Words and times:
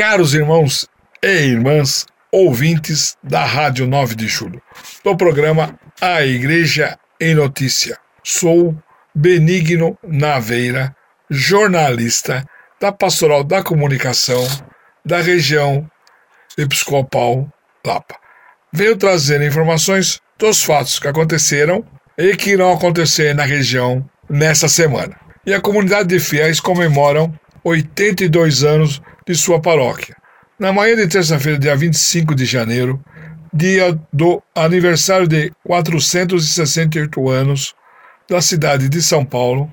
caros 0.00 0.32
irmãos 0.32 0.88
e 1.22 1.28
irmãs 1.28 2.06
ouvintes 2.32 3.18
da 3.22 3.44
Rádio 3.44 3.86
9 3.86 4.14
de 4.14 4.28
Julho, 4.28 4.62
do 5.04 5.14
programa 5.14 5.78
A 6.00 6.24
Igreja 6.24 6.98
em 7.20 7.34
Notícia. 7.34 7.98
Sou 8.24 8.74
Benigno 9.14 9.98
Naveira, 10.02 10.96
jornalista 11.28 12.46
da 12.80 12.90
Pastoral 12.90 13.44
da 13.44 13.62
Comunicação 13.62 14.42
da 15.04 15.20
região 15.20 15.86
episcopal 16.56 17.46
Lapa. 17.86 18.16
Venho 18.72 18.96
trazer 18.96 19.42
informações 19.42 20.18
dos 20.38 20.64
fatos 20.64 20.98
que 20.98 21.08
aconteceram 21.08 21.84
e 22.16 22.34
que 22.38 22.52
irão 22.52 22.72
acontecer 22.72 23.34
na 23.34 23.44
região 23.44 24.02
nesta 24.30 24.66
semana. 24.66 25.14
E 25.44 25.52
a 25.52 25.60
comunidade 25.60 26.08
de 26.08 26.18
fiéis 26.18 26.58
comemoram 26.58 27.38
82 27.62 28.64
anos 28.64 29.02
de 29.26 29.34
sua 29.34 29.60
paróquia. 29.60 30.16
Na 30.58 30.72
manhã 30.72 30.96
de 30.96 31.08
terça-feira, 31.08 31.58
dia 31.58 31.76
25 31.76 32.34
de 32.34 32.44
janeiro, 32.44 33.02
dia 33.52 33.98
do 34.12 34.42
aniversário 34.54 35.26
de 35.26 35.52
468 35.64 37.28
anos 37.28 37.74
da 38.28 38.40
cidade 38.40 38.88
de 38.88 39.02
São 39.02 39.24
Paulo, 39.24 39.70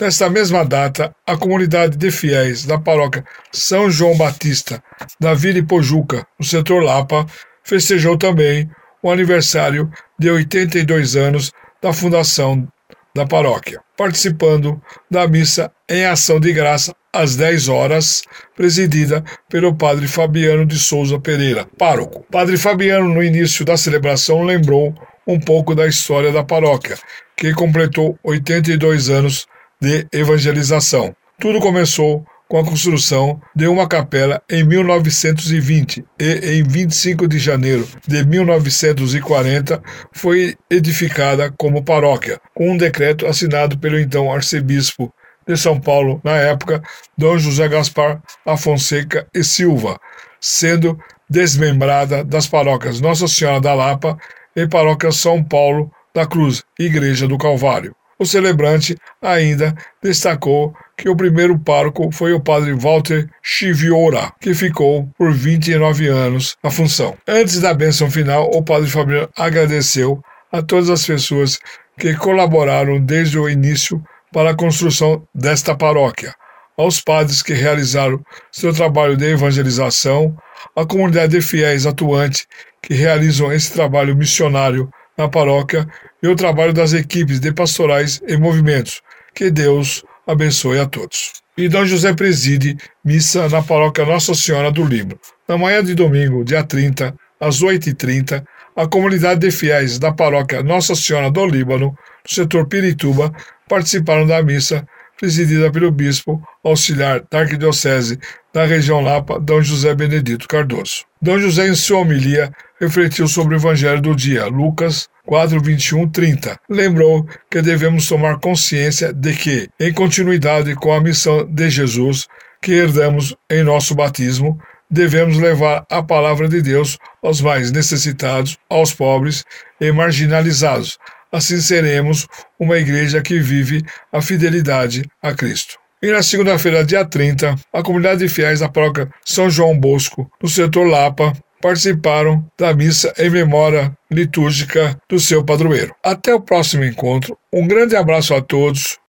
nesta 0.00 0.30
mesma 0.30 0.64
data, 0.64 1.14
a 1.26 1.36
comunidade 1.36 1.96
de 1.96 2.10
fiéis 2.10 2.64
da 2.64 2.78
paróquia 2.78 3.24
São 3.50 3.90
João 3.90 4.16
Batista 4.16 4.82
da 5.18 5.34
Vila 5.34 5.64
Pojuca, 5.66 6.26
no 6.38 6.44
setor 6.44 6.82
Lapa, 6.82 7.26
festejou 7.64 8.16
também 8.16 8.70
o 9.02 9.10
aniversário 9.10 9.90
de 10.18 10.30
82 10.30 11.16
anos 11.16 11.52
da 11.82 11.92
fundação 11.92 12.66
da 13.14 13.26
paróquia, 13.26 13.80
participando 13.96 14.80
da 15.10 15.26
missa 15.26 15.72
em 15.88 16.04
ação 16.04 16.38
de 16.38 16.52
graça 16.52 16.94
às 17.18 17.36
10 17.36 17.68
horas, 17.68 18.22
presidida 18.56 19.24
pelo 19.48 19.74
padre 19.74 20.06
Fabiano 20.06 20.64
de 20.64 20.78
Souza 20.78 21.18
Pereira, 21.18 21.66
pároco. 21.78 22.24
Padre 22.30 22.56
Fabiano, 22.56 23.12
no 23.12 23.22
início 23.22 23.64
da 23.64 23.76
celebração, 23.76 24.42
lembrou 24.42 24.94
um 25.26 25.38
pouco 25.40 25.74
da 25.74 25.86
história 25.86 26.30
da 26.30 26.44
paróquia, 26.44 26.96
que 27.36 27.52
completou 27.52 28.18
82 28.22 29.10
anos 29.10 29.46
de 29.80 30.06
evangelização. 30.12 31.14
Tudo 31.38 31.60
começou 31.60 32.24
com 32.48 32.58
a 32.58 32.64
construção 32.64 33.40
de 33.54 33.66
uma 33.66 33.88
capela 33.88 34.40
em 34.48 34.62
1920 34.64 36.04
e 36.18 36.58
em 36.58 36.62
25 36.62 37.26
de 37.26 37.38
janeiro 37.38 37.86
de 38.06 38.24
1940 38.24 39.82
foi 40.12 40.56
edificada 40.70 41.52
como 41.56 41.82
paróquia, 41.82 42.40
com 42.54 42.70
um 42.70 42.76
decreto 42.76 43.26
assinado 43.26 43.78
pelo 43.78 43.98
então 43.98 44.32
arcebispo 44.32 45.12
de 45.46 45.56
São 45.56 45.80
Paulo, 45.80 46.20
na 46.24 46.32
época, 46.32 46.82
Dom 47.16 47.38
José 47.38 47.68
Gaspar 47.68 48.20
Afonseca 48.44 49.26
e 49.34 49.44
Silva, 49.44 49.98
sendo 50.40 50.98
desmembrada 51.28 52.24
das 52.24 52.46
paróquias 52.46 53.00
Nossa 53.00 53.28
Senhora 53.28 53.60
da 53.60 53.74
Lapa 53.74 54.16
e 54.54 54.66
Paróquia 54.66 55.12
São 55.12 55.42
Paulo 55.42 55.90
da 56.14 56.26
Cruz, 56.26 56.62
Igreja 56.78 57.28
do 57.28 57.38
Calvário. 57.38 57.94
O 58.18 58.24
celebrante 58.24 58.96
ainda 59.20 59.74
destacou 60.02 60.74
que 60.96 61.08
o 61.08 61.14
primeiro 61.14 61.58
pároco 61.58 62.10
foi 62.10 62.32
o 62.32 62.40
padre 62.40 62.72
Walter 62.72 63.28
Chiviora, 63.42 64.32
que 64.40 64.54
ficou 64.54 65.06
por 65.18 65.30
29 65.32 66.08
anos 66.08 66.56
na 66.64 66.70
função. 66.70 67.14
Antes 67.28 67.60
da 67.60 67.74
bênção 67.74 68.10
final, 68.10 68.50
o 68.54 68.62
padre 68.62 68.88
Fabiano 68.88 69.28
agradeceu 69.36 70.22
a 70.50 70.62
todas 70.62 70.88
as 70.88 71.04
pessoas 71.04 71.58
que 71.98 72.14
colaboraram 72.14 72.98
desde 72.98 73.38
o 73.38 73.50
início 73.50 74.02
para 74.36 74.50
a 74.50 74.54
construção 74.54 75.26
desta 75.34 75.74
paróquia, 75.74 76.34
aos 76.76 77.00
padres 77.00 77.40
que 77.40 77.54
realizaram 77.54 78.22
seu 78.52 78.70
trabalho 78.70 79.16
de 79.16 79.24
evangelização, 79.24 80.36
à 80.76 80.84
comunidade 80.84 81.32
de 81.32 81.40
fiéis 81.40 81.86
atuante 81.86 82.46
que 82.82 82.92
realizam 82.92 83.50
esse 83.50 83.72
trabalho 83.72 84.14
missionário 84.14 84.90
na 85.16 85.26
paróquia 85.26 85.88
e 86.22 86.28
o 86.28 86.36
trabalho 86.36 86.74
das 86.74 86.92
equipes 86.92 87.40
de 87.40 87.50
pastorais 87.50 88.20
e 88.28 88.36
movimentos. 88.36 89.00
Que 89.34 89.50
Deus 89.50 90.04
abençoe 90.26 90.80
a 90.80 90.84
todos. 90.84 91.32
E 91.56 91.66
Dom 91.66 91.86
José 91.86 92.12
preside 92.12 92.76
missa 93.02 93.48
na 93.48 93.62
paróquia 93.62 94.04
Nossa 94.04 94.34
Senhora 94.34 94.70
do 94.70 94.84
Livro. 94.84 95.18
Na 95.48 95.56
manhã 95.56 95.82
de 95.82 95.94
domingo, 95.94 96.44
dia 96.44 96.62
30, 96.62 97.16
às 97.40 97.62
8h30, 97.62 98.44
a 98.76 98.86
comunidade 98.86 99.40
de 99.40 99.50
fiéis 99.50 99.98
da 99.98 100.12
paróquia 100.12 100.62
Nossa 100.62 100.94
Senhora 100.94 101.30
do 101.30 101.46
Líbano, 101.46 101.86
no 101.86 102.30
setor 102.30 102.66
Pirituba, 102.66 103.32
participaram 103.66 104.26
da 104.26 104.42
missa 104.42 104.86
presidida 105.18 105.72
pelo 105.72 105.90
bispo 105.90 106.42
auxiliar 106.62 107.22
da 107.30 107.40
Arquidiocese 107.40 108.18
da 108.52 108.66
região 108.66 109.00
Lapa, 109.00 109.40
D. 109.40 109.62
José 109.62 109.94
Benedito 109.94 110.46
Cardoso. 110.46 111.04
D. 111.20 111.38
José, 111.38 111.68
em 111.68 111.74
sua 111.74 112.00
homilia, 112.00 112.52
refletiu 112.78 113.26
sobre 113.26 113.54
o 113.54 113.58
Evangelho 113.58 114.00
do 114.00 114.14
dia, 114.14 114.46
Lucas 114.46 115.08
4, 115.24 115.60
21, 115.60 116.08
30. 116.08 116.60
Lembrou 116.68 117.26
que 117.50 117.62
devemos 117.62 118.06
tomar 118.06 118.38
consciência 118.38 119.12
de 119.12 119.32
que, 119.32 119.68
em 119.80 119.92
continuidade 119.92 120.74
com 120.74 120.92
a 120.92 121.00
missão 121.00 121.44
de 121.46 121.68
Jesus, 121.70 122.28
que 122.62 122.72
herdamos 122.72 123.34
em 123.50 123.62
nosso 123.62 123.94
batismo, 123.94 124.58
devemos 124.90 125.38
levar 125.38 125.84
a 125.90 126.02
palavra 126.02 126.48
de 126.48 126.62
Deus 126.62 126.98
aos 127.22 127.40
mais 127.40 127.70
necessitados, 127.70 128.56
aos 128.68 128.92
pobres 128.92 129.44
e 129.80 129.90
marginalizados. 129.92 130.98
Assim 131.30 131.60
seremos 131.60 132.26
uma 132.58 132.78
igreja 132.78 133.20
que 133.20 133.38
vive 133.38 133.82
a 134.12 134.22
fidelidade 134.22 135.04
a 135.22 135.34
Cristo. 135.34 135.78
E 136.02 136.12
na 136.12 136.22
segunda-feira, 136.22 136.84
dia 136.84 137.04
30, 137.04 137.56
a 137.72 137.82
comunidade 137.82 138.20
de 138.20 138.28
fiéis 138.28 138.60
da 138.60 138.68
paróquia 138.68 139.08
São 139.24 139.50
João 139.50 139.78
Bosco, 139.78 140.30
no 140.42 140.48
setor 140.48 140.86
Lapa, 140.86 141.32
participaram 141.60 142.46
da 142.58 142.74
missa 142.74 143.12
em 143.18 143.30
memória 143.30 143.96
litúrgica 144.10 144.96
do 145.08 145.18
seu 145.18 145.42
padroeiro. 145.42 145.94
Até 146.02 146.34
o 146.34 146.40
próximo 146.40 146.84
encontro. 146.84 147.36
Um 147.52 147.66
grande 147.66 147.96
abraço 147.96 148.34
a 148.34 148.40
todos 148.40 148.98